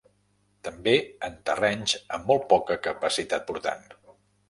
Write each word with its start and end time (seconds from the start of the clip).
També 0.67 0.93
en 1.27 1.37
terrenys 1.51 1.95
amb 2.19 2.27
molt 2.33 2.51
poca 2.57 2.81
capacitat 2.91 3.51
portant. 3.53 3.91